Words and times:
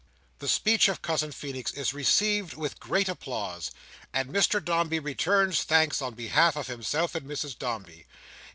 The 0.39 0.47
speech 0.47 0.89
of 0.89 1.03
Cousin 1.03 1.31
Feenix 1.31 1.71
is 1.77 1.93
received 1.93 2.55
with 2.55 2.79
great 2.79 3.07
applause, 3.07 3.69
and 4.11 4.29
Mr 4.29 4.57
Dombey 4.59 4.97
returns 4.97 5.61
thanks 5.61 6.01
on 6.01 6.15
behalf 6.15 6.55
of 6.55 6.65
himself 6.65 7.13
and 7.13 7.27
Mrs 7.27 7.55
Dombey. 7.55 8.07